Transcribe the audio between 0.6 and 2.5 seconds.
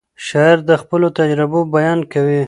د خپلو تجربو بیان کوي.